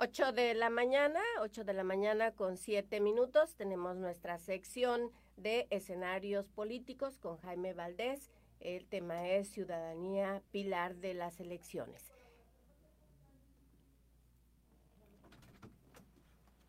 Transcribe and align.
8 0.00 0.30
de 0.32 0.54
la 0.54 0.70
mañana, 0.70 1.20
8 1.40 1.64
de 1.64 1.72
la 1.72 1.82
mañana 1.82 2.30
con 2.30 2.56
7 2.56 3.00
minutos, 3.00 3.56
tenemos 3.56 3.96
nuestra 3.96 4.38
sección 4.38 5.10
de 5.36 5.66
escenarios 5.70 6.48
políticos 6.48 7.18
con 7.18 7.36
Jaime 7.38 7.74
Valdés. 7.74 8.30
El 8.60 8.86
tema 8.86 9.28
es 9.28 9.48
ciudadanía 9.48 10.42
pilar 10.50 10.96
de 10.96 11.14
las 11.14 11.40
elecciones. 11.40 12.12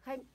Jaime, 0.01 0.25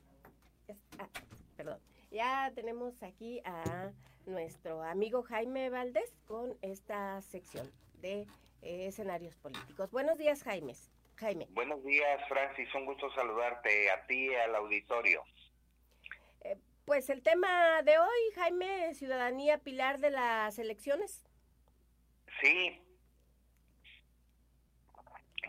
ah, 0.99 1.09
perdón, 1.57 1.80
ya 2.11 2.51
tenemos 2.55 3.03
aquí 3.03 3.41
a 3.45 3.93
nuestro 4.27 4.83
amigo 4.83 5.23
Jaime 5.23 5.71
Valdés 5.71 6.11
con 6.27 6.57
esta 6.63 7.21
sección 7.23 7.71
de 8.01 8.27
eh, 8.63 8.87
escenarios 8.87 9.37
políticos. 9.37 9.91
Buenos 9.91 10.19
días, 10.19 10.43
Jaime. 10.43 10.75
Jaime. 11.16 11.47
Buenos 11.51 11.85
días, 11.85 12.21
Francis. 12.29 12.69
Un 12.75 12.87
gusto 12.87 13.11
saludarte 13.15 13.91
a 13.91 14.07
ti 14.07 14.30
y 14.30 14.35
al 14.35 14.55
auditorio. 14.57 15.23
Eh, 16.41 16.57
pues 16.85 17.09
el 17.11 17.23
tema 17.23 17.83
de 17.83 17.99
hoy, 17.99 18.33
Jaime, 18.35 18.95
ciudadanía 18.95 19.59
pilar 19.59 20.01
de 20.01 20.11
las 20.11 20.59
elecciones. 20.59 21.24
Sí. 22.40 22.80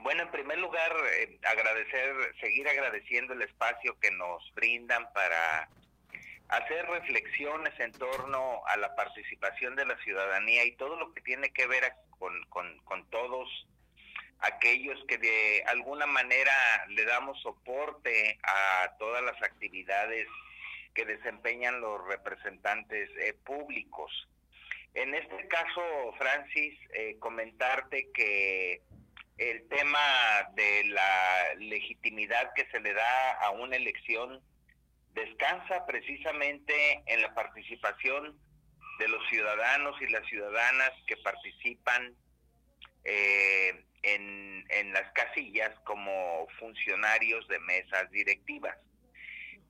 Bueno, 0.01 0.23
en 0.23 0.31
primer 0.31 0.59
lugar, 0.59 0.91
eh, 1.15 1.39
agradecer, 1.43 2.35
seguir 2.39 2.67
agradeciendo 2.67 3.33
el 3.33 3.41
espacio 3.41 3.97
que 3.99 4.11
nos 4.11 4.43
brindan 4.53 5.11
para 5.13 5.69
hacer 6.49 6.85
reflexiones 6.85 7.73
en 7.79 7.91
torno 7.93 8.61
a 8.67 8.77
la 8.77 8.95
participación 8.95 9.75
de 9.75 9.85
la 9.85 9.97
ciudadanía 10.03 10.63
y 10.65 10.73
todo 10.73 10.95
lo 10.95 11.13
que 11.13 11.21
tiene 11.21 11.51
que 11.51 11.65
ver 11.65 11.91
con, 12.19 12.43
con, 12.49 12.77
con 12.79 13.09
todos 13.09 13.49
aquellos 14.39 15.03
que 15.07 15.17
de 15.17 15.63
alguna 15.67 16.05
manera 16.05 16.53
le 16.89 17.03
damos 17.05 17.41
soporte 17.41 18.37
a 18.43 18.95
todas 18.99 19.23
las 19.23 19.41
actividades 19.41 20.27
que 20.93 21.05
desempeñan 21.05 21.81
los 21.81 22.05
representantes 22.07 23.09
eh, 23.17 23.33
públicos. 23.43 24.11
En 24.95 25.13
este 25.13 25.47
caso, 25.49 26.13
Francis, 26.17 26.79
eh, 26.93 27.17
comentarte 27.19 28.09
que 28.13 28.81
el 29.37 29.67
tema 29.67 29.99
de 30.53 30.85
la 30.85 31.53
legitimidad 31.57 32.53
que 32.55 32.65
se 32.71 32.79
le 32.79 32.93
da 32.93 33.31
a 33.41 33.51
una 33.51 33.75
elección 33.75 34.41
descansa 35.13 35.85
precisamente 35.85 37.03
en 37.07 37.21
la 37.21 37.33
participación 37.33 38.39
de 38.99 39.07
los 39.09 39.21
ciudadanos 39.29 40.01
y 40.01 40.07
las 40.07 40.25
ciudadanas 40.27 40.91
que 41.07 41.17
participan 41.17 42.15
eh, 43.03 43.83
en, 44.03 44.93
las 44.93 45.11
casillas 45.11 45.77
como 45.83 46.47
funcionarios 46.57 47.45
de 47.49 47.59
mesas 47.59 48.09
directivas. 48.11 48.77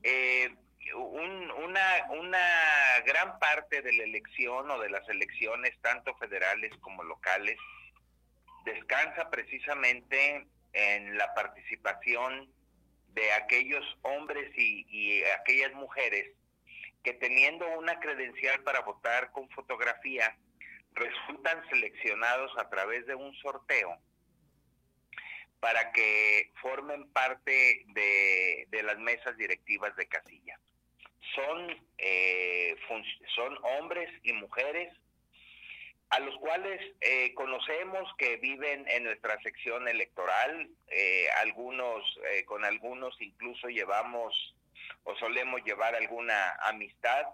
Eh, 0.03 0.53
una, 0.93 2.05
una 2.11 2.47
gran 3.15 3.39
parte 3.39 3.81
de 3.81 3.93
la 3.93 4.03
elección 4.03 4.69
o 4.69 4.79
de 4.79 4.89
las 4.89 5.07
elecciones, 5.07 5.71
tanto 5.81 6.13
federales 6.15 6.73
como 6.81 7.01
locales, 7.01 7.57
descansa 8.65 9.29
precisamente 9.29 10.45
en 10.73 11.17
la 11.17 11.33
participación 11.33 12.51
de 13.13 13.31
aquellos 13.31 13.85
hombres 14.01 14.51
y, 14.57 14.85
y, 14.89 15.23
aquellas 15.39 15.73
mujeres 15.75 16.29
que 17.03 17.13
teniendo 17.13 17.65
una 17.79 17.97
credencial 18.01 18.61
para 18.63 18.81
votar 18.81 19.31
con 19.31 19.47
fotografía, 19.51 20.35
resultan 20.93 21.63
seleccionados 21.69 22.51
a 22.57 22.69
través 22.69 23.05
de 23.05 23.15
un 23.15 23.33
sorteo 23.35 23.97
para 25.61 25.93
que 25.93 26.51
formen 26.61 27.09
parte 27.13 27.85
de, 27.93 28.83
las 28.83 28.99
mesas 28.99 29.37
directivas 29.37 29.95
de 29.95 30.05
casilla. 30.05 30.59
Son, 31.33 31.87
eh, 31.97 32.74
son 33.35 33.57
hombres 33.79 34.09
y 34.23 34.33
mujeres 34.33 34.93
a 36.09 36.19
los 36.19 36.35
cuales 36.37 36.79
eh, 37.01 37.33
conocemos 37.33 38.07
que 38.17 38.37
viven 38.37 38.85
en 38.87 39.03
nuestra 39.05 39.41
sección 39.41 39.87
electoral, 39.87 40.69
eh, 40.87 41.27
algunos, 41.41 42.03
con 42.45 42.63
algunos 42.63 43.19
incluso 43.19 43.67
llevamos 43.69 44.55
o 45.03 45.15
solemos 45.15 45.63
llevar 45.63 45.95
alguna 45.95 46.55
amistad, 46.61 47.25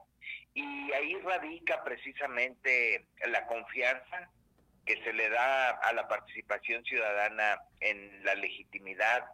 y 0.54 0.92
ahí 0.94 1.16
radica 1.18 1.84
precisamente 1.84 3.06
la 3.28 3.46
confianza 3.48 4.30
que 4.86 5.02
se 5.04 5.14
le 5.14 5.30
da 5.30 5.70
a 5.70 5.94
la 5.94 6.08
participación 6.08 6.84
ciudadana 6.84 7.62
en 7.80 8.24
la 8.24 8.36
legitimidad 8.36 9.26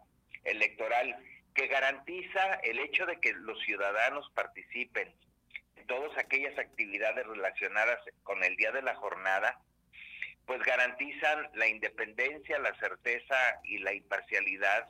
electoral, 0.44 1.16
que 1.54 1.66
garantiza 1.66 2.54
el 2.62 2.78
hecho 2.78 3.06
de 3.06 3.18
que 3.20 3.32
los 3.32 3.58
ciudadanos 3.64 4.30
participen. 4.34 5.08
en 5.08 5.27
todas 5.88 6.16
aquellas 6.16 6.56
actividades 6.58 7.26
relacionadas 7.26 7.98
con 8.22 8.44
el 8.44 8.54
día 8.56 8.70
de 8.70 8.82
la 8.82 8.94
jornada, 8.94 9.60
pues 10.46 10.62
garantizan 10.62 11.50
la 11.54 11.66
independencia, 11.66 12.58
la 12.60 12.74
certeza 12.78 13.36
y 13.64 13.78
la 13.78 13.92
imparcialidad 13.92 14.88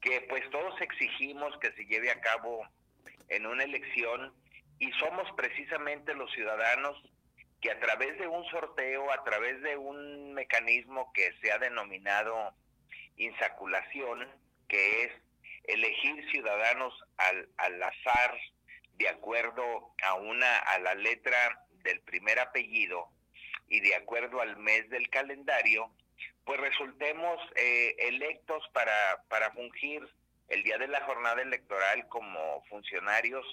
que 0.00 0.20
pues 0.28 0.48
todos 0.50 0.80
exigimos 0.80 1.56
que 1.58 1.72
se 1.72 1.86
lleve 1.86 2.10
a 2.10 2.20
cabo 2.20 2.68
en 3.28 3.46
una 3.46 3.64
elección 3.64 4.32
y 4.78 4.92
somos 4.92 5.28
precisamente 5.36 6.14
los 6.14 6.30
ciudadanos 6.32 7.02
que 7.60 7.70
a 7.70 7.80
través 7.80 8.18
de 8.18 8.28
un 8.28 8.44
sorteo, 8.50 9.10
a 9.10 9.24
través 9.24 9.60
de 9.62 9.76
un 9.76 10.34
mecanismo 10.34 11.12
que 11.12 11.32
se 11.40 11.50
ha 11.50 11.58
denominado 11.58 12.54
insaculación, 13.16 14.28
que 14.68 15.04
es 15.04 15.12
elegir 15.64 16.30
ciudadanos 16.30 16.92
al, 17.16 17.48
al 17.56 17.82
azar 17.82 18.38
de 18.98 19.08
acuerdo 19.08 19.94
a 20.02 20.14
una 20.14 20.58
a 20.58 20.78
la 20.78 20.94
letra 20.94 21.66
del 21.82 22.00
primer 22.00 22.38
apellido 22.38 23.08
y 23.68 23.80
de 23.80 23.94
acuerdo 23.94 24.40
al 24.40 24.56
mes 24.56 24.88
del 24.90 25.08
calendario, 25.10 25.90
pues 26.44 26.60
resultemos 26.60 27.40
eh, 27.56 27.96
electos 27.98 28.62
para, 28.72 29.22
para 29.28 29.50
fungir 29.52 30.08
el 30.48 30.62
día 30.62 30.78
de 30.78 30.88
la 30.88 31.00
jornada 31.02 31.42
electoral 31.42 32.06
como 32.08 32.64
funcionarios 32.68 33.44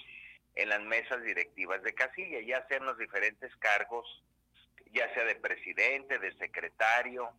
en 0.54 0.68
las 0.68 0.80
mesas 0.82 1.22
directivas 1.22 1.82
de 1.82 1.94
casilla, 1.94 2.40
ya 2.40 2.64
sean 2.68 2.84
los 2.84 2.96
diferentes 2.96 3.54
cargos, 3.56 4.06
ya 4.92 5.12
sea 5.12 5.24
de 5.24 5.34
presidente, 5.34 6.18
de 6.20 6.32
secretario, 6.36 7.30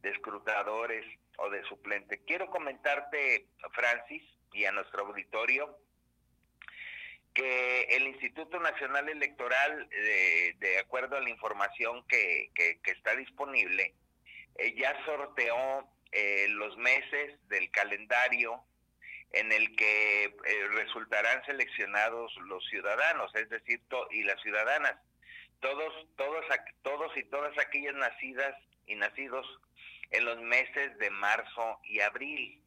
de 0.00 0.10
escrutadores 0.10 1.04
o 1.36 1.50
de 1.50 1.62
suplente. 1.64 2.22
Quiero 2.26 2.48
comentarte, 2.48 3.46
Francis, 3.72 4.22
y 4.54 4.64
a 4.64 4.72
nuestro 4.72 5.06
auditorio, 5.06 5.78
que 7.34 7.82
el 7.90 8.08
Instituto 8.08 8.60
Nacional 8.60 9.08
Electoral, 9.08 9.88
de, 9.88 10.78
acuerdo 10.78 11.16
a 11.16 11.20
la 11.20 11.30
información 11.30 12.04
que, 12.08 12.50
que, 12.54 12.78
está 12.84 13.16
disponible, 13.16 13.94
eh, 14.56 14.74
ya 14.76 14.94
sorteó 15.04 15.88
eh, 16.12 16.46
los 16.50 16.76
meses 16.76 17.36
del 17.48 17.70
calendario 17.70 18.62
en 19.32 19.50
el 19.50 19.74
que 19.76 20.24
eh, 20.24 20.32
resultarán 20.74 21.44
seleccionados 21.46 22.34
los 22.48 22.64
ciudadanos, 22.68 23.34
es 23.34 23.48
decir, 23.48 23.80
y 24.10 24.22
las 24.24 24.40
ciudadanas, 24.42 24.96
todos, 25.60 26.06
todos, 26.16 26.44
todos 26.82 27.16
y 27.16 27.24
todas 27.24 27.56
aquellas 27.58 27.94
nacidas 27.94 28.54
y 28.86 28.94
nacidos 28.96 29.46
en 30.10 30.24
los 30.26 30.38
meses 30.42 30.98
de 30.98 31.10
marzo 31.10 31.80
y 31.84 32.00
abril 32.00 32.60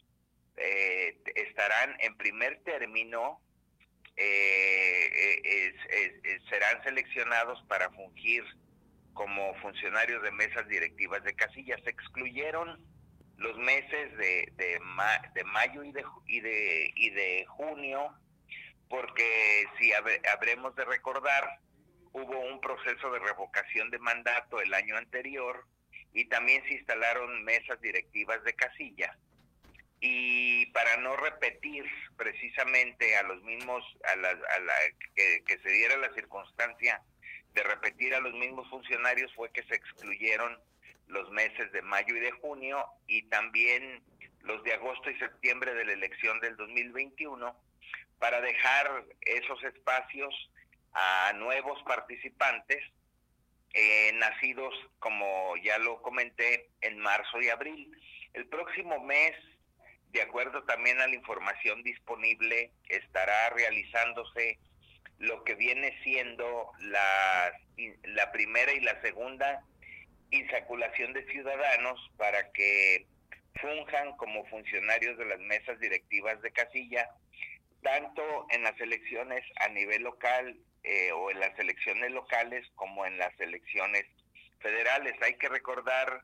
eh, 0.58 1.18
estarán 1.36 1.96
en 2.00 2.16
primer 2.18 2.64
término, 2.64 3.40
eh, 4.18 5.76
serán 6.50 6.84
seleccionados 6.84 7.64
para 7.68 7.90
fungir 7.92 8.44
como 9.14 9.56
funcionarios 9.56 10.22
de 10.24 10.32
mesas 10.32 10.68
directivas 10.68 11.24
de 11.24 11.34
casillas. 11.36 11.82
Se 11.84 11.90
excluyeron 11.90 12.84
los 13.38 13.58
meses 13.58 14.18
de, 14.18 14.52
de, 14.56 14.80
de 15.34 15.44
mayo 15.46 15.84
y 15.84 15.92
de, 15.92 16.04
y, 16.28 16.40
de, 16.42 16.94
y 16.96 17.10
de 17.10 17.46
junio, 17.48 18.14
porque 18.90 19.66
si 19.80 19.92
habremos 19.94 20.76
de 20.76 20.86
recordar, 20.86 21.60
hubo 22.14 22.40
un 22.40 22.62
proceso 22.62 23.12
de 23.12 23.20
revocación 23.20 23.90
de 23.90 24.00
mandato 24.00 24.62
el 24.62 24.74
año 24.74 24.96
anterior 24.96 25.66
y 26.14 26.26
también 26.26 26.64
se 26.64 26.76
instalaron 26.76 27.44
mesas 27.44 27.80
directivas 27.82 28.42
de 28.44 28.54
casilla. 28.54 29.18
Y 30.02 30.66
para 30.68 30.98
no 30.98 31.16
repetir 31.16 31.86
precisamente 32.18 33.16
a 33.18 33.24
los 33.24 33.42
mismos, 33.44 33.84
a 34.04 34.16
la, 34.18 34.30
a 34.30 34.60
la 34.60 34.74
que, 35.16 35.44
que 35.46 35.58
se 35.60 35.70
diera 35.70 35.98
la 35.98 36.14
circunstancia 36.14 37.02
de 37.54 37.64
repetir 37.64 38.14
a 38.14 38.20
los 38.20 38.34
mismos 38.34 38.70
funcionarios, 38.70 39.34
fue 39.36 39.52
que 39.52 39.64
se 39.64 39.76
excluyeron 39.76 40.60
los 41.08 41.30
meses 41.32 41.72
de 41.72 41.82
mayo 41.82 42.16
y 42.16 42.20
de 42.20 42.32
junio 42.32 42.86
y 43.08 43.24
también 43.24 44.04
los 44.42 44.64
de 44.64 44.74
agosto 44.74 45.10
y 45.10 45.18
septiembre 45.18 45.74
de 45.74 45.86
la 45.86 45.94
elección 45.94 46.40
del 46.40 46.56
2021 46.56 47.56
para 48.20 48.42
dejar 48.42 49.06
esos 49.22 49.64
espacios 49.64 50.34
a 50.94 51.34
nuevos 51.34 51.82
participantes 51.84 52.82
eh, 53.74 54.12
nacidos, 54.14 54.74
como 55.00 55.56
ya 55.58 55.78
lo 55.80 56.02
comenté, 56.02 56.70
en 56.82 56.98
marzo 56.98 57.42
y 57.42 57.50
abril. 57.50 57.92
El 58.34 58.48
próximo 58.48 59.04
mes, 59.04 59.36
de 60.16 60.22
acuerdo 60.22 60.64
también 60.64 61.02
a 61.02 61.08
la 61.08 61.16
información 61.16 61.84
disponible, 61.84 62.72
estará 62.88 63.50
realizándose 63.50 64.58
lo 65.20 65.44
que 65.44 65.56
viene 65.56 65.94
siendo 66.04 66.72
la, 66.80 67.52
primera 68.32 68.72
y 68.72 68.80
la 68.80 69.00
segunda 69.02 69.62
insaculación 70.32 71.12
de 71.12 71.26
ciudadanos 71.26 72.00
para 72.16 72.50
que 72.54 73.06
funjan 73.56 74.16
como 74.16 74.46
funcionarios 74.46 75.18
de 75.18 75.26
las 75.26 75.40
mesas 75.40 75.78
directivas 75.82 76.42
de 76.42 76.52
casilla, 76.52 77.10
tanto 77.84 78.48
en 78.52 78.64
las 78.64 78.80
elecciones 78.80 79.44
a 79.58 79.68
nivel 79.68 80.04
local 80.04 80.58
eh, 80.84 81.12
o 81.12 81.30
en 81.30 81.42
las 81.42 81.60
elecciones 81.60 82.12
locales 82.12 82.66
como 82.76 83.06
en 83.06 83.18
las 83.18 83.38
elecciones 83.42 84.06
federales. 84.60 85.22
Hay 85.22 85.34
que 85.34 85.50
recordar, 85.50 86.22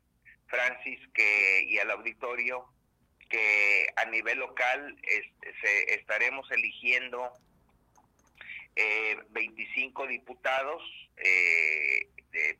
Francis, 0.47 0.99
que 1.13 1.63
y 1.67 1.77
al 1.79 1.91
auditorio, 1.91 2.69
que 3.31 3.87
a 3.95 4.05
nivel 4.05 4.39
local 4.39 4.97
se, 5.61 5.93
estaremos 5.95 6.51
eligiendo 6.51 7.31
25 9.29 10.03
eh, 10.03 10.07
diputados 10.09 10.83
eh, 11.17 12.07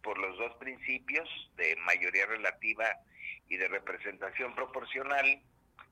por 0.02 0.18
los 0.18 0.38
dos 0.38 0.56
principios 0.56 1.30
de 1.58 1.76
mayoría 1.78 2.26
relativa 2.26 2.86
y 3.50 3.58
de 3.58 3.68
representación 3.68 4.56
proporcional. 4.56 5.42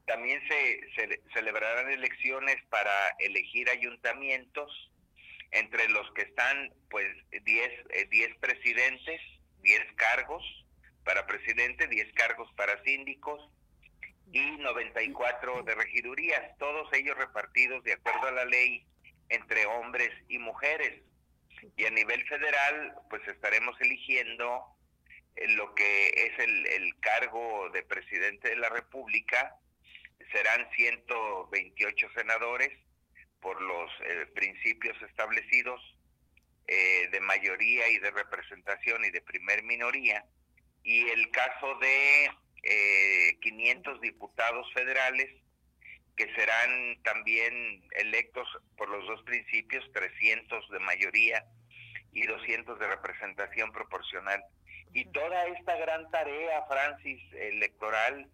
También 0.08 0.42
se, 0.48 1.22
celebrarán 1.34 1.92
elecciones 1.92 2.58
para 2.70 2.92
elegir 3.20 3.70
ayuntamientos, 3.70 4.92
entre 5.52 5.90
los 5.90 6.10
que 6.14 6.22
están 6.22 6.72
pues 6.90 7.08
10 7.32 7.72
eh, 7.90 8.36
presidentes, 8.40 9.22
10 9.62 9.94
cargos 9.96 10.44
para 11.04 11.26
presidente, 11.28 11.88
10 11.88 12.14
cargos 12.14 12.52
para 12.54 12.82
síndicos 12.84 13.42
y 14.32 14.58
94 14.58 15.64
de 15.64 15.76
regidurías, 15.76 16.58
todos 16.58 16.92
ellos 16.94 17.18
repartidos 17.18 17.84
de 17.84 17.94
acuerdo 17.94 18.28
a 18.28 18.32
la 18.32 18.46
ley 18.46 18.86
entre 19.30 19.66
hombres 19.66 20.12
y 20.28 20.38
mujeres. 20.38 21.02
Y 21.76 21.86
a 21.86 21.90
nivel 21.90 22.24
federal, 22.28 22.96
pues 23.10 23.28
estaremos 23.28 23.80
eligiendo 23.82 24.64
eh, 25.36 25.48
lo 25.50 25.74
que 25.76 26.10
es 26.10 26.40
el, 26.40 26.68
el 26.68 27.00
cargo 27.00 27.70
de 27.72 27.84
presidente 27.84 28.50
de 28.50 28.56
la 28.58 28.70
República. 28.70 29.56
Serán 30.32 30.70
128 30.76 32.08
senadores 32.16 32.72
por 33.42 33.62
los 33.62 33.92
eh, 34.02 34.26
principios 34.36 35.02
establecidos 35.02 35.82
eh, 36.68 37.08
de 37.12 37.20
mayoría 37.22 37.88
y 37.90 37.98
de 37.98 38.12
representación 38.12 39.04
y 39.06 39.10
de 39.10 39.22
primer 39.22 39.64
minoría. 39.64 40.24
Y 40.84 41.10
el 41.10 41.32
caso 41.32 41.76
de 41.80 42.30
500 43.42 44.02
diputados 44.02 44.72
federales 44.74 45.30
que 46.20 46.34
serán 46.36 47.02
también 47.04 47.82
electos 47.92 48.46
por 48.78 48.90
los 48.90 49.08
dos 49.08 49.24
principios, 49.24 49.90
300 49.94 50.70
de 50.70 50.80
mayoría 50.80 51.46
y 52.12 52.26
200 52.26 52.78
de 52.78 52.88
representación 52.88 53.72
proporcional. 53.72 54.44
Y 54.94 55.06
toda 55.12 55.46
esta 55.48 55.78
gran 55.78 56.12
tarea, 56.12 56.66
Francis, 56.68 57.22
electoral, 57.34 58.28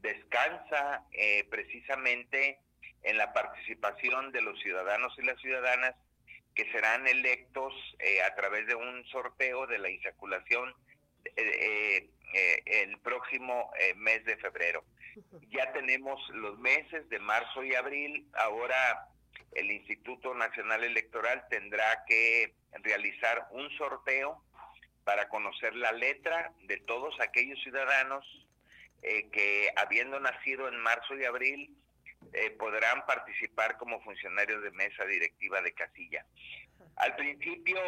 descansa 0.00 1.04
eh, 1.12 1.44
precisamente 1.50 2.58
en 3.02 3.16
la 3.16 3.32
participación 3.32 4.32
de 4.32 4.42
los 4.42 4.58
ciudadanos 4.60 5.14
y 5.18 5.22
las 5.22 5.40
ciudadanas 5.40 5.94
que 6.54 6.70
serán 6.72 7.06
electos 7.06 7.72
eh, 8.00 8.22
a 8.22 8.34
través 8.34 8.66
de 8.66 8.74
un 8.74 9.04
sorteo 9.06 9.68
de 9.68 9.78
la 9.78 9.88
insaculación 9.88 10.74
eh, 11.36 12.10
el 12.32 12.98
próximo 12.98 13.70
mes 13.96 14.24
de 14.24 14.36
febrero. 14.36 14.84
Ya 15.50 15.72
tenemos 15.72 16.20
los 16.30 16.58
meses 16.58 17.08
de 17.08 17.18
marzo 17.18 17.64
y 17.64 17.74
abril. 17.74 18.26
Ahora 18.34 19.08
el 19.52 19.70
Instituto 19.70 20.34
Nacional 20.34 20.84
Electoral 20.84 21.44
tendrá 21.50 22.04
que 22.06 22.54
realizar 22.82 23.48
un 23.50 23.68
sorteo 23.76 24.42
para 25.04 25.28
conocer 25.28 25.74
la 25.74 25.92
letra 25.92 26.52
de 26.62 26.76
todos 26.78 27.18
aquellos 27.20 27.60
ciudadanos 27.62 28.24
eh, 29.02 29.28
que 29.30 29.72
habiendo 29.76 30.20
nacido 30.20 30.68
en 30.68 30.78
marzo 30.78 31.16
y 31.16 31.24
abril 31.24 31.74
eh, 32.32 32.50
podrán 32.50 33.04
participar 33.06 33.76
como 33.78 34.00
funcionarios 34.02 34.62
de 34.62 34.70
mesa 34.72 35.04
directiva 35.06 35.62
de 35.62 35.72
casilla. 35.72 36.24
Al 36.96 37.16
principio 37.16 37.80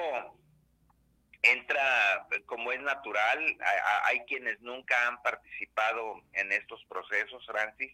entra 1.42 2.26
como 2.46 2.72
es 2.72 2.80
natural, 2.80 3.58
hay 4.04 4.20
quienes 4.26 4.60
nunca 4.60 5.08
han 5.08 5.20
participado 5.22 6.22
en 6.34 6.52
estos 6.52 6.84
procesos, 6.84 7.44
Francis, 7.46 7.92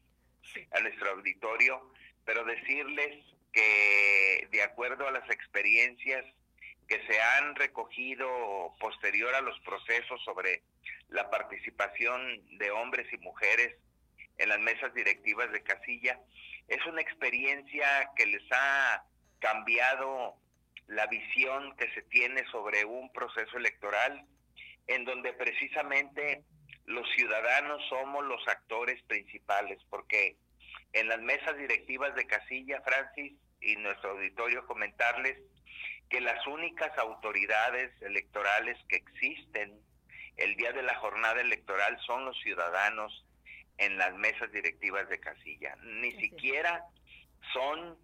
a 0.72 0.80
nuestro 0.80 1.10
auditorio, 1.10 1.92
pero 2.24 2.44
decirles 2.44 3.24
que 3.52 4.48
de 4.50 4.62
acuerdo 4.62 5.08
a 5.08 5.12
las 5.12 5.28
experiencias 5.30 6.24
que 6.86 7.04
se 7.06 7.20
han 7.20 7.54
recogido 7.54 8.74
posterior 8.80 9.34
a 9.34 9.40
los 9.40 9.58
procesos 9.60 10.22
sobre 10.24 10.62
la 11.08 11.30
participación 11.30 12.58
de 12.58 12.70
hombres 12.70 13.06
y 13.12 13.18
mujeres 13.18 13.76
en 14.36 14.50
las 14.50 14.58
mesas 14.60 14.92
directivas 14.94 15.50
de 15.52 15.62
casilla, 15.62 16.20
es 16.68 16.84
una 16.86 17.00
experiencia 17.00 18.10
que 18.14 18.26
les 18.26 18.42
ha 18.52 19.04
cambiado 19.38 20.36
la 20.88 21.06
visión 21.06 21.76
que 21.76 21.90
se 21.92 22.02
tiene 22.02 22.44
sobre 22.50 22.84
un 22.84 23.12
proceso 23.12 23.56
electoral 23.56 24.26
en 24.86 25.04
donde 25.04 25.32
precisamente 25.34 26.42
los 26.86 27.06
ciudadanos 27.14 27.82
somos 27.88 28.24
los 28.24 28.46
actores 28.48 29.00
principales, 29.02 29.78
porque 29.90 30.36
en 30.94 31.08
las 31.08 31.20
mesas 31.20 31.56
directivas 31.58 32.14
de 32.14 32.26
casilla, 32.26 32.80
Francis, 32.80 33.34
y 33.60 33.76
nuestro 33.76 34.12
auditorio 34.12 34.66
comentarles 34.66 35.38
que 36.08 36.20
las 36.22 36.46
únicas 36.46 36.96
autoridades 36.96 37.90
electorales 38.00 38.78
que 38.88 38.96
existen 38.96 39.78
el 40.38 40.56
día 40.56 40.72
de 40.72 40.82
la 40.82 40.94
jornada 40.94 41.40
electoral 41.40 41.98
son 42.06 42.24
los 42.24 42.38
ciudadanos 42.40 43.26
en 43.76 43.98
las 43.98 44.14
mesas 44.14 44.50
directivas 44.52 45.08
de 45.10 45.20
casilla. 45.20 45.76
Ni 45.82 46.12
siquiera 46.12 46.84
son 47.52 47.98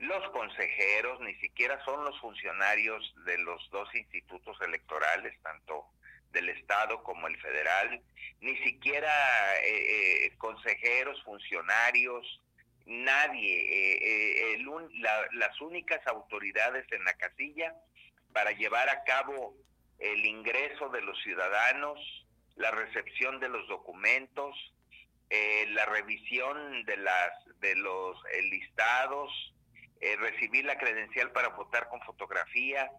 los 0.00 0.30
consejeros, 0.30 1.20
ni 1.20 1.34
siquiera 1.36 1.82
son 1.84 2.04
los 2.04 2.18
funcionarios 2.20 3.14
de 3.24 3.38
los 3.38 3.68
dos 3.70 3.92
institutos 3.94 4.56
electorales, 4.60 5.34
tanto 5.42 5.86
del 6.32 6.48
Estado 6.50 7.02
como 7.02 7.26
el 7.28 7.36
federal, 7.40 8.02
ni 8.40 8.56
siquiera 8.58 9.10
eh, 9.62 10.26
eh, 10.26 10.36
consejeros, 10.36 11.22
funcionarios, 11.24 12.42
nadie, 12.84 14.54
eh, 14.54 14.58
las 15.32 15.60
únicas 15.60 16.06
autoridades 16.06 16.84
en 16.92 17.04
la 17.04 17.14
casilla 17.14 17.74
para 18.32 18.52
llevar 18.52 18.88
a 18.90 19.02
cabo 19.04 19.54
el 19.98 20.24
ingreso 20.26 20.90
de 20.90 21.00
los 21.00 21.18
ciudadanos, 21.22 21.98
la 22.56 22.70
recepción 22.70 23.40
de 23.40 23.48
los 23.48 23.66
documentos, 23.68 24.54
la 25.68 25.86
revisión 25.86 26.84
de 26.84 26.96
las 26.98 27.60
de 27.60 27.74
los 27.76 28.16
listados, 28.50 29.54
eh, 30.00 30.16
recibir 30.16 30.64
la 30.64 30.78
credencial 30.78 31.32
para 31.32 31.48
votar 31.48 31.88
con 31.88 32.00
fotografía, 32.02 32.90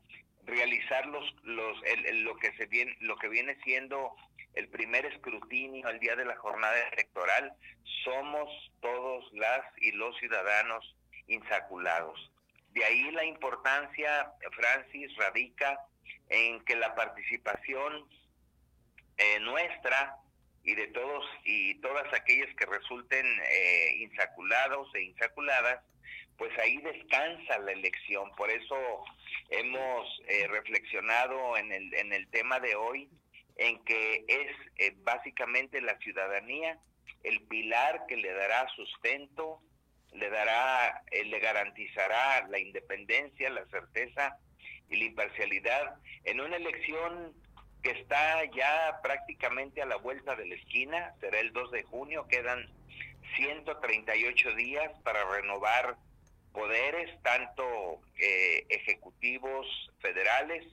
realizar 0.45 1.05
los, 1.07 1.35
los, 1.43 1.77
lo 2.13 2.37
que 2.37 2.51
se 2.53 2.65
viene, 2.67 2.95
lo 3.01 3.17
que 3.17 3.27
viene 3.27 3.57
siendo 3.63 4.15
el 4.53 4.69
primer 4.69 5.05
escrutinio 5.05 5.87
al 5.87 5.99
día 5.99 6.15
de 6.15 6.25
la 6.25 6.35
jornada 6.37 6.79
electoral, 6.93 7.53
somos 8.03 8.49
todos 8.81 9.31
las 9.33 9.61
y 9.77 9.91
los 9.91 10.17
ciudadanos 10.17 10.95
insaculados. 11.27 12.31
De 12.73 12.83
ahí 12.83 13.11
la 13.11 13.25
importancia, 13.25 14.31
Francis, 14.51 15.15
radica 15.17 15.79
en 16.29 16.63
que 16.65 16.75
la 16.75 16.95
participación 16.95 18.07
eh, 19.17 19.39
nuestra 19.41 20.17
y 20.63 20.75
de 20.75 20.87
todos 20.87 21.25
y 21.43 21.75
todas 21.75 22.11
aquellas 22.13 22.53
que 22.55 22.65
resulten 22.65 23.25
eh, 23.25 23.95
insaculados 23.99 24.93
e 24.95 25.01
insaculadas 25.03 25.83
pues 26.37 26.51
ahí 26.59 26.77
descansa 26.77 27.59
la 27.59 27.71
elección. 27.71 28.31
Por 28.35 28.49
eso 28.49 28.75
hemos 29.49 30.21
eh, 30.27 30.47
reflexionado 30.47 31.57
en 31.57 31.71
el, 31.71 31.93
en 31.93 32.13
el 32.13 32.27
tema 32.29 32.59
de 32.59 32.75
hoy 32.75 33.09
en 33.57 33.83
que 33.85 34.23
es 34.27 34.51
eh, 34.77 34.95
básicamente 35.03 35.81
la 35.81 35.97
ciudadanía 35.97 36.79
el 37.23 37.41
pilar 37.43 38.05
que 38.07 38.15
le 38.15 38.31
dará 38.33 38.67
sustento, 38.75 39.59
le 40.13 40.29
dará, 40.29 41.03
eh, 41.11 41.25
le 41.25 41.39
garantizará 41.39 42.47
la 42.47 42.59
independencia, 42.59 43.49
la 43.49 43.65
certeza 43.65 44.37
y 44.89 44.97
la 44.97 45.05
imparcialidad 45.05 45.95
en 46.23 46.39
una 46.39 46.55
elección 46.55 47.33
que 47.83 47.91
está 47.91 48.43
ya 48.45 48.99
prácticamente 49.03 49.81
a 49.81 49.85
la 49.85 49.97
vuelta 49.97 50.35
de 50.35 50.45
la 50.45 50.55
esquina, 50.55 51.13
será 51.19 51.39
el 51.39 51.51
2 51.53 51.71
de 51.71 51.83
junio, 51.83 52.27
quedan 52.27 52.67
138 53.35 54.55
días 54.55 54.91
para 55.03 55.23
renovar 55.29 55.97
poderes, 56.57 57.11
tanto 57.21 58.01
eh, 58.17 58.65
ejecutivos 58.69 59.67
federales 59.99 60.65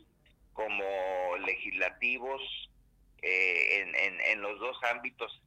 como 0.55 0.83
legislativos 1.45 2.41
eh, 3.21 3.85
en, 4.31 4.41
los 4.41 4.59
dos 4.61 4.77
ámbitos 4.85 5.43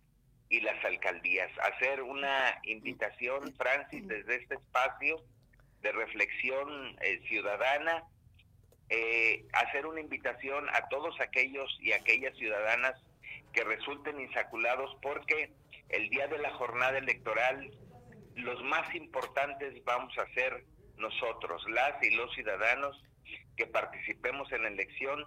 y 0.49 0.61
las 0.61 0.83
alcaldías. 0.85 1.49
Hacer 1.59 2.03
una 2.03 2.59
invitación, 2.63 3.51
Francis, 3.57 4.07
desde 4.07 4.35
este 4.35 4.55
espacio 4.55 5.23
de 5.81 5.91
reflexión 5.91 6.95
eh, 7.01 7.19
ciudadana, 7.27 8.03
hacer 9.53 9.85
una 9.87 9.99
invitación 9.99 10.69
a 10.69 10.87
todos 10.87 11.19
aquellos 11.19 11.77
y 11.81 11.91
aquellas 11.93 12.37
ciudadanas 12.37 12.93
que 13.53 13.63
resulten 13.63 14.19
insaculados 14.21 14.95
porque 15.01 15.51
el 15.89 16.09
día 16.09 16.27
de 16.27 16.37
la 16.37 16.51
jornada 16.51 16.97
electoral 16.97 17.69
los 18.37 18.63
más 18.63 18.93
importantes 18.95 19.83
vamos 19.83 20.17
a 20.17 20.27
ser 20.33 20.63
nosotros, 20.97 21.63
las 21.69 22.01
y 22.03 22.11
los 22.11 22.33
ciudadanos 22.33 23.01
que 23.55 23.65
participemos 23.67 24.51
en 24.51 24.63
la 24.63 24.69
elección, 24.69 25.25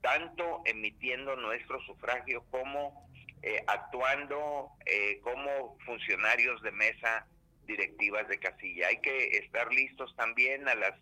tanto 0.00 0.62
emitiendo 0.64 1.36
nuestro 1.36 1.80
sufragio 1.82 2.44
como 2.50 3.08
eh, 3.42 3.62
actuando 3.66 4.70
eh, 4.86 5.20
como 5.22 5.76
funcionarios 5.84 6.62
de 6.62 6.72
mesa 6.72 7.26
directivas 7.66 8.28
de 8.28 8.38
casilla. 8.38 8.88
Hay 8.88 9.00
que 9.00 9.38
estar 9.38 9.72
listos 9.72 10.14
también 10.16 10.68
a 10.68 10.74
las 10.74 10.94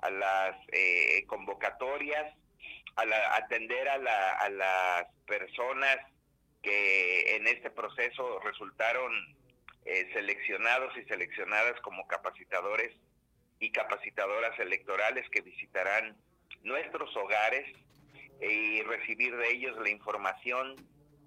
a 0.00 0.10
las 0.10 0.56
eh, 0.72 1.24
convocatorias, 1.26 2.34
a 2.96 3.36
atender 3.36 3.88
a, 3.88 3.94
a 3.94 4.48
las 4.50 5.06
personas 5.26 5.96
que 6.62 7.36
en 7.36 7.46
este 7.46 7.70
proceso 7.70 8.38
resultaron 8.40 9.12
eh, 9.84 10.08
seleccionados 10.12 10.96
y 10.96 11.04
seleccionadas 11.04 11.80
como 11.80 12.06
capacitadores 12.06 12.92
y 13.60 13.70
capacitadoras 13.70 14.58
electorales 14.58 15.28
que 15.30 15.42
visitarán 15.42 16.16
nuestros 16.62 17.14
hogares 17.16 17.66
y 18.40 18.82
recibir 18.82 19.36
de 19.36 19.52
ellos 19.52 19.76
la 19.80 19.90
información 19.90 20.76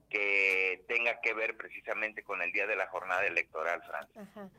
que 0.10 0.84
tenga 0.88 1.20
que 1.22 1.34
ver 1.34 1.58
precisamente 1.58 2.24
con 2.24 2.42
el 2.42 2.52
día 2.52 2.66
de 2.68 2.76
la 2.76 2.88
jornada 2.88 3.26
electoral, 3.26 3.82
Francia. 3.84 4.50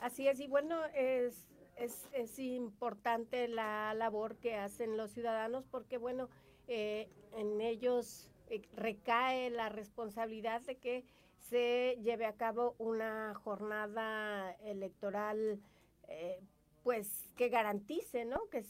Así 0.00 0.28
es, 0.28 0.40
y 0.40 0.46
bueno, 0.46 0.84
es, 0.94 1.46
es, 1.76 2.08
es, 2.12 2.38
importante 2.38 3.48
la 3.48 3.94
labor 3.94 4.36
que 4.36 4.56
hacen 4.56 4.96
los 4.96 5.12
ciudadanos 5.12 5.64
porque, 5.70 5.98
bueno, 5.98 6.28
eh, 6.66 7.08
en 7.36 7.60
ellos 7.60 8.30
eh, 8.50 8.62
recae 8.74 9.50
la 9.50 9.68
responsabilidad 9.68 10.60
de 10.62 10.76
que 10.76 11.04
se 11.38 11.98
lleve 12.02 12.26
a 12.26 12.34
cabo 12.34 12.74
una 12.78 13.34
jornada 13.34 14.52
electoral 14.62 15.60
eh, 16.08 16.40
pues 16.82 17.32
que 17.36 17.48
garantice, 17.48 18.24
¿no? 18.24 18.40
Que, 18.50 18.64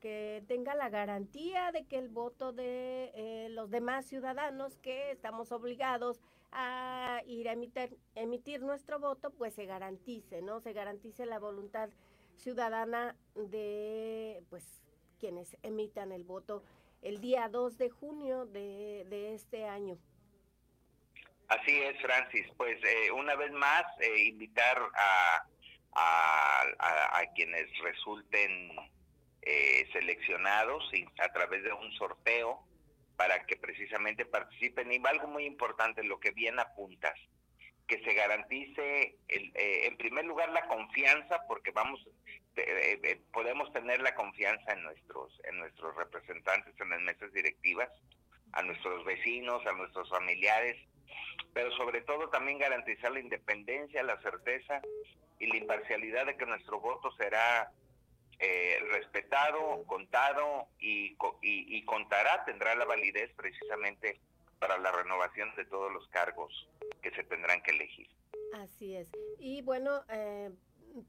que, 0.00 0.44
tenga 0.48 0.74
la 0.74 0.88
garantía 0.88 1.70
de 1.72 1.84
que 1.84 1.98
el 1.98 2.08
voto 2.08 2.52
de 2.52 3.12
eh, 3.14 3.48
los 3.50 3.70
demás 3.70 4.06
ciudadanos 4.06 4.76
que 4.78 5.12
estamos 5.12 5.52
obligados 5.52 6.20
a 6.52 7.20
ir 7.26 7.48
a 7.48 7.52
emitir, 7.52 7.96
emitir 8.14 8.62
nuestro 8.62 8.98
voto, 8.98 9.30
pues 9.30 9.54
se 9.54 9.66
garantice, 9.66 10.42
¿no? 10.42 10.60
Se 10.60 10.72
garantice 10.72 11.26
la 11.26 11.38
voluntad 11.38 11.90
ciudadana 12.36 13.16
de 13.34 14.42
pues 14.50 14.64
quienes 15.18 15.56
emitan 15.62 16.12
el 16.12 16.24
voto 16.24 16.62
el 17.02 17.20
día 17.20 17.48
2 17.48 17.78
de 17.78 17.90
junio 17.90 18.46
de, 18.46 19.06
de 19.08 19.34
este 19.34 19.66
año. 19.66 19.98
Así 21.48 21.80
es, 21.80 22.00
Francis. 22.00 22.46
Pues 22.56 22.76
eh, 22.82 23.10
una 23.12 23.36
vez 23.36 23.52
más, 23.52 23.84
eh, 24.00 24.24
invitar 24.24 24.78
a, 24.94 25.46
a, 25.94 27.22
quienes 27.34 27.66
resulten 27.78 28.70
eh, 29.42 29.88
seleccionados 29.92 30.90
a 31.18 31.32
través 31.32 31.62
de 31.62 31.72
un 31.72 31.92
sorteo 31.92 32.64
para 33.16 33.44
que 33.46 33.56
precisamente 33.56 34.24
participen. 34.24 34.92
Y 34.92 35.00
algo 35.06 35.28
muy 35.28 35.44
importante, 35.44 36.02
lo 36.02 36.18
que 36.18 36.32
bien 36.32 36.58
apuntas, 36.58 37.14
que 37.86 38.02
se 38.02 38.14
garantice, 38.14 39.16
el, 39.28 39.52
en 39.54 39.96
primer 39.96 40.24
lugar, 40.24 40.50
la 40.50 40.66
confianza, 40.66 41.40
porque 41.46 41.70
vamos, 41.70 42.04
podemos 43.32 43.72
tener 43.72 44.02
la 44.02 44.14
confianza 44.14 44.72
en 44.72 44.82
nuestros, 44.82 45.40
en 45.44 45.58
nuestros 45.58 45.94
representantes 45.94 46.74
en 46.80 46.88
las 46.90 47.00
mesas 47.02 47.32
directivas, 47.32 47.88
a 48.52 48.62
nuestros 48.62 49.04
vecinos, 49.04 49.64
a 49.66 49.72
nuestros 49.72 50.08
familiares, 50.10 50.76
pero 51.52 51.70
sobre 51.76 52.02
todo 52.02 52.28
también 52.28 52.58
garantizar 52.58 53.10
la 53.12 53.20
independencia, 53.20 54.02
la 54.02 54.20
certeza 54.20 54.82
y 55.38 55.46
la 55.46 55.56
imparcialidad 55.56 56.26
de 56.26 56.36
que 56.36 56.46
nuestro 56.46 56.80
voto 56.80 57.10
será 57.12 57.72
eh, 58.38 58.78
respetado, 58.90 59.82
contado 59.86 60.68
y, 60.78 61.16
y, 61.40 61.82
contará, 61.86 62.44
tendrá 62.44 62.74
la 62.74 62.84
validez 62.84 63.30
precisamente 63.36 64.20
para 64.58 64.76
la 64.76 64.92
renovación 64.92 65.54
de 65.56 65.64
todos 65.64 65.90
los 65.90 66.06
cargos 66.08 66.68
que 67.00 67.10
se 67.12 67.24
tendrán 67.24 67.62
que 67.62 67.70
elegir. 67.70 68.08
Así 68.54 68.94
es. 68.94 69.10
Y 69.38 69.62
bueno, 69.62 70.02
eh, 70.10 70.50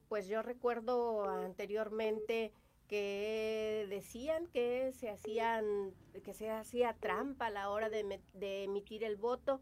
pues 0.08 0.30
yo 0.30 0.42
recuerdo 0.42 1.25
anteriormente 1.25 2.54
que 2.88 3.86
decían 3.89 4.48
que 4.48 4.94
se 4.94 5.10
hacían 5.10 5.92
que 6.24 6.34
se 6.34 6.50
hacía 6.50 6.94
trampa 6.94 7.48
a 7.48 7.50
la 7.50 7.70
hora 7.70 7.89
de 7.89 8.63
emitir 8.63 9.04
el 9.04 9.18
voto 9.18 9.60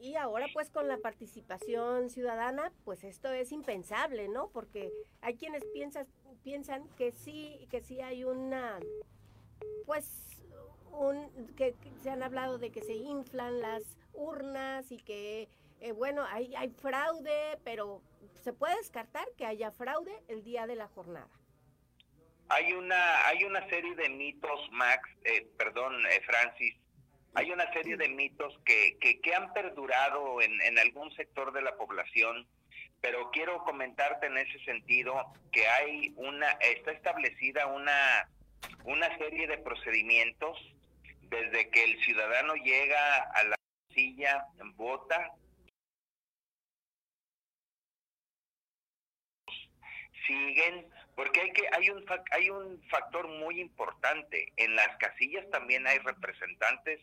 y 0.00 0.16
ahora 0.16 0.46
pues 0.52 0.70
con 0.70 0.88
la 0.88 0.98
participación 0.98 2.10
ciudadana, 2.10 2.72
pues 2.84 3.04
esto 3.04 3.32
es 3.32 3.52
impensable, 3.52 4.28
¿no? 4.28 4.48
Porque 4.48 4.92
hay 5.20 5.36
quienes 5.36 5.64
piensan, 5.72 6.06
piensan 6.42 6.88
que 6.96 7.12
sí, 7.12 7.66
que 7.70 7.80
sí 7.80 8.00
hay 8.00 8.24
una, 8.24 8.78
pues, 9.84 10.44
un, 10.92 11.54
que, 11.56 11.74
se 12.02 12.10
han 12.10 12.22
hablado 12.22 12.58
de 12.58 12.70
que 12.70 12.82
se 12.82 12.94
inflan 12.94 13.60
las 13.60 13.82
urnas 14.12 14.90
y 14.92 14.98
que, 14.98 15.48
eh, 15.80 15.92
bueno, 15.92 16.24
hay, 16.24 16.54
hay 16.56 16.70
fraude, 16.70 17.58
pero 17.64 18.02
se 18.42 18.52
puede 18.52 18.76
descartar 18.76 19.26
que 19.36 19.46
haya 19.46 19.70
fraude 19.70 20.22
el 20.28 20.42
día 20.42 20.66
de 20.66 20.76
la 20.76 20.88
jornada. 20.88 21.30
Hay 22.48 22.72
una, 22.72 23.26
hay 23.26 23.42
una 23.44 23.68
serie 23.68 23.94
de 23.96 24.08
mitos, 24.08 24.70
Max, 24.70 25.08
eh, 25.24 25.48
perdón, 25.58 25.94
eh, 26.06 26.20
Francis, 26.24 26.76
hay 27.36 27.50
una 27.50 27.70
serie 27.74 27.98
de 27.98 28.08
mitos 28.08 28.58
que, 28.64 28.96
que, 28.98 29.34
han 29.34 29.52
perdurado 29.52 30.40
en, 30.40 30.58
en, 30.62 30.78
algún 30.78 31.14
sector 31.14 31.52
de 31.52 31.60
la 31.60 31.76
población, 31.76 32.48
pero 33.02 33.30
quiero 33.30 33.62
comentarte 33.62 34.26
en 34.26 34.38
ese 34.38 34.58
sentido 34.64 35.14
que 35.52 35.68
hay 35.68 36.14
una, 36.16 36.50
está 36.52 36.92
establecida 36.92 37.66
una, 37.66 38.30
una 38.84 39.18
serie 39.18 39.46
de 39.46 39.58
procedimientos 39.58 40.58
desde 41.28 41.68
que 41.68 41.84
el 41.84 42.02
ciudadano 42.04 42.54
llega 42.54 43.18
a 43.34 43.44
la 43.44 43.56
silla, 43.94 44.46
vota, 44.74 45.34
siguen 50.26 50.86
porque 51.14 51.40
hay 51.40 51.52
que 51.52 51.68
hay 51.72 51.90
un 51.90 52.04
hay 52.30 52.50
un 52.50 52.82
factor 52.88 53.28
muy 53.28 53.60
importante. 53.60 54.52
En 54.56 54.74
las 54.74 54.96
casillas 54.96 55.48
también 55.50 55.86
hay 55.86 55.98
representantes 55.98 57.00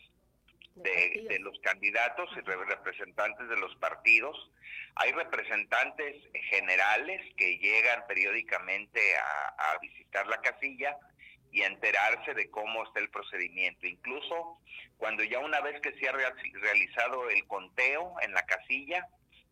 de, 0.75 1.37
los 1.39 1.57
candidatos 1.59 2.29
y 2.35 2.39
representantes 2.41 3.47
de 3.49 3.57
los 3.57 3.75
partidos. 3.77 4.35
Hay 4.95 5.11
representantes 5.11 6.15
generales 6.49 7.21
que 7.35 7.57
llegan 7.57 8.05
periódicamente 8.07 8.99
a, 9.17 9.77
visitar 9.81 10.27
la 10.27 10.39
casilla 10.41 10.97
y 11.51 11.63
a 11.63 11.67
enterarse 11.67 12.33
de 12.33 12.49
cómo 12.49 12.83
está 12.83 12.99
el 12.99 13.09
procedimiento. 13.09 13.85
Incluso 13.87 14.59
cuando 14.97 15.23
ya 15.23 15.39
una 15.39 15.61
vez 15.61 15.81
que 15.81 15.93
se 15.93 16.07
ha 16.07 16.11
realizado 16.11 17.29
el 17.29 17.45
conteo 17.47 18.15
en 18.21 18.33
la 18.33 18.43
casilla, 18.45 19.07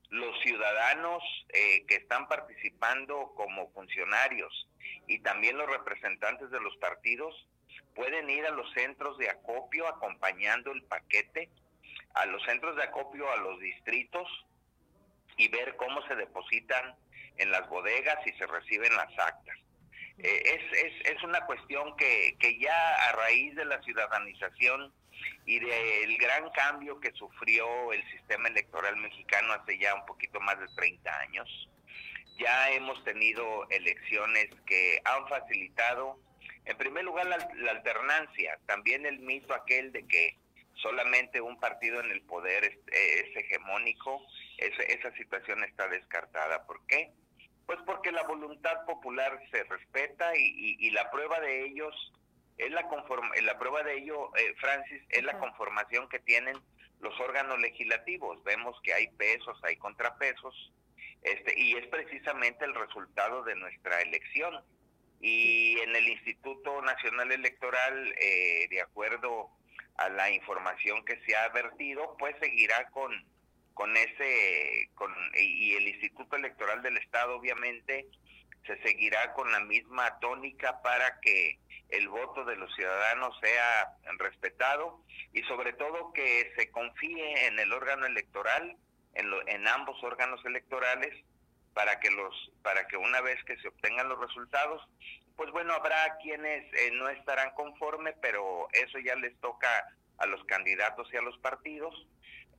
los 0.10 0.40
ciudadanos 0.42 1.24
eh, 1.50 1.86
que 1.88 1.96
están 1.96 2.28
participando 2.28 3.34
como 3.36 3.72
funcionarios 3.72 4.68
y 5.08 5.20
también 5.20 5.58
los 5.58 5.70
representantes 5.70 6.50
de 6.51 6.60
los 6.60 6.75
partidos 6.78 7.34
pueden 7.95 8.29
ir 8.29 8.45
a 8.45 8.51
los 8.51 8.71
centros 8.74 9.17
de 9.17 9.29
acopio 9.29 9.88
acompañando 9.88 10.71
el 10.71 10.83
paquete, 10.83 11.50
a 12.13 12.25
los 12.25 12.43
centros 12.43 12.75
de 12.75 12.83
acopio, 12.83 13.29
a 13.31 13.38
los 13.38 13.60
distritos 13.60 14.27
y 15.38 15.48
ver 15.48 15.75
cómo 15.77 16.05
se 16.07 16.15
depositan 16.15 16.95
en 17.38 17.51
las 17.51 17.67
bodegas 17.69 18.17
y 18.25 18.31
se 18.33 18.45
reciben 18.48 18.95
las 18.95 19.10
actas. 19.17 19.57
Eh, 20.17 20.41
es, 20.45 20.77
es, 20.77 21.15
es, 21.15 21.24
una 21.24 21.45
cuestión 21.45 21.95
que, 21.95 22.36
que 22.39 22.60
ya 22.60 22.95
a 23.10 23.12
raíz 23.13 23.55
de 23.55 23.65
la 23.65 23.81
ciudadanización 23.81 24.93
y 25.45 25.60
del 25.60 26.17
gran 26.17 26.50
cambio 26.51 27.00
que 27.00 27.12
sufrió 27.13 27.91
el 27.91 28.03
sistema 28.12 28.50
electoral 28.50 28.95
mexicano 28.98 29.53
hace 29.53 29.77
ya 29.77 29.95
un 29.95 30.05
poquito 30.05 30.39
más 30.41 30.60
de 30.60 30.67
30 30.75 31.19
años, 31.19 31.69
ya 32.38 32.71
hemos 32.71 33.03
tenido 33.03 33.67
elecciones 33.69 34.48
que 34.65 35.01
han 35.05 35.27
facilitado 35.27 36.19
en 36.65 36.77
primer 36.77 37.03
lugar, 37.03 37.27
la, 37.27 37.72
alternancia, 37.72 38.60
también 38.65 39.06
el 39.06 39.20
mito 39.20 39.53
aquel 39.53 39.91
de 39.91 40.06
que 40.08 40.38
solamente 40.75 41.41
un 41.41 41.60
partido 41.60 42.00
en 42.00 42.12
el 42.12 42.22
poder 42.22 42.63
es, 42.63 43.36
hegemónico, 43.36 44.25
esa 44.58 45.12
situación 45.13 45.63
está 45.63 45.88
descartada. 45.88 46.65
¿Por 46.65 46.86
qué? 46.88 47.12
Pues 47.65 47.80
porque 47.86 48.12
la 48.12 48.24
voluntad 48.24 48.86
popular 48.86 49.41
se 49.51 49.63
respeta 49.63 50.36
y, 50.36 50.89
la 50.91 51.10
prueba 51.10 51.39
de 51.39 51.65
ellos 51.65 52.13
es 52.58 52.72
la 52.72 52.88
la 53.41 53.58
prueba 53.58 53.82
de 53.84 53.98
ello, 53.98 54.36
eh, 54.36 54.53
Francis, 54.60 55.01
es 55.10 55.24
la 55.24 55.39
conformación 55.39 56.08
que 56.10 56.20
tienen 56.20 56.58
los 57.00 57.20
órganos 57.20 57.60
legislativos. 57.60 58.44
Vemos 58.44 58.80
que 58.84 58.94
hay 58.94 59.08
pesos, 59.10 59.60
hay 59.63 59.77
contrapesos, 59.77 60.72
este, 61.24 61.60
y 61.60 61.75
es 61.75 61.88
precisamente 61.88 62.65
el 62.65 62.74
resultado 62.74 63.44
de 63.44 63.56
nuestra 63.56 64.01
elección. 64.01 64.63
Y 65.22 65.80
en 65.80 65.96
el 65.96 66.08
Instituto 66.10 66.82
Nacional 66.82 67.32
Electoral, 67.32 68.13
eh, 68.20 68.68
de 68.70 68.82
acuerdo 68.82 69.50
a 69.98 70.10
la 70.10 70.32
información 70.32 71.06
que 71.06 71.20
se 71.25 71.36
ha 71.36 71.50
vertido, 71.50 72.16
pues 72.18 72.36
seguirá 72.42 72.90
con, 72.90 73.12
con 73.74 73.96
ese, 73.96 74.90
con, 74.96 75.13
y 75.36 75.75
el 75.75 75.88
Instituto 75.88 76.36
Electoral 76.36 76.82
del 76.82 76.98
Estado 76.98 77.38
obviamente 77.38 78.08
se 78.66 78.82
seguirá 78.82 79.34
con 79.34 79.51
la 79.51 79.60
misma 79.62 80.20
tónica 80.20 80.82
para 80.82 81.20
que 81.20 81.60
el 81.90 82.08
voto 82.10 82.46
de 82.46 82.56
los 82.56 82.74
ciudadanos 82.75 83.38
sea 83.42 83.94
respetado 84.18 85.04
y 85.34 85.42
sobre 85.44 85.74
todo 85.74 86.13
que 86.13 86.51
se 86.56 86.70
confíe 86.72 87.48
en 87.48 87.60
el 87.60 87.74
órgano 87.74 88.06
electoral, 88.06 88.78
en, 89.13 89.30
en 89.48 89.68
ambos 89.68 90.01
órganos 90.04 90.44
electorales, 90.46 91.24
para 91.74 92.00
que 92.00 92.10
los 92.12 92.51
para 92.62 92.88
que 92.88 92.98
una 92.98 93.22
vez 93.22 93.44
que 93.46 93.58
se 93.58 93.68
obtengan 93.68 94.10
los 94.10 94.20
resultados 94.20 94.82
pues 95.36 95.51
bueno 95.51 95.74
habrá 95.74 96.18
quienes 96.22 96.72
eh, 96.74 96.92
no 96.94 97.10
estarán 97.10 97.51
conformes 97.56 98.16
pero 98.22 98.68
eso 98.74 99.00
ya 99.00 99.16
les 99.16 99.36
toca 99.40 99.68
a 100.18 100.25
los 100.25 100.44
candidatos 100.46 101.08
y 101.13 101.18
a 101.18 101.22
los 101.22 101.38
partidos 101.40 102.08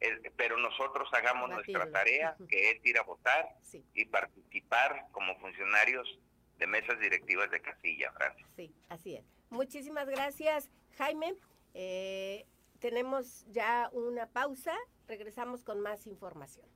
eh, 0.01 0.33
pero 0.37 0.57
nosotros 0.57 1.09
hagamos 1.13 1.51
nuestra 1.51 1.91
tarea 1.91 2.37
que 2.49 2.71
es 2.71 2.85
ir 2.85 2.99
a 2.99 3.03
votar 3.03 3.49
y 3.95 4.05
participar 4.07 5.07
como 5.13 5.39
funcionarios 5.39 6.19
de 6.59 6.67
mesas 6.67 6.99
directivas 7.01 7.51
de 7.51 7.61
Casilla, 7.61 8.13
Francia. 8.13 8.47
Sí, 8.57 8.73
así 8.89 9.17
es. 9.17 9.25
Muchísimas 9.51 10.09
gracias, 10.09 10.71
Jaime. 10.97 11.35
Eh, 11.75 12.47
tenemos 12.79 13.45
ya 13.49 13.91
una 13.93 14.29
pausa, 14.29 14.77
regresamos 15.07 15.65
con 15.65 15.81
más 15.81 16.07
información. 16.07 16.67